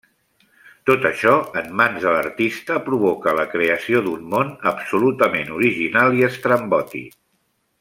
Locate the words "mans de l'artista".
1.81-2.79